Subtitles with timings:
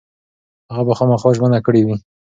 [0.73, 1.97] هغه به خامخا ژمنه کړې وي.